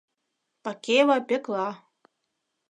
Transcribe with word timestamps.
Пакеева 0.63 1.17
Пӧкла... 1.27 1.67